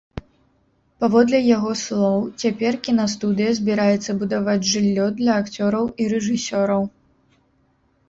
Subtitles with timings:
[1.03, 6.93] Паводле яго слоў, цяпер кінастудыя збіраецца будаваць жыллё для акцёраў і рэжысёраў.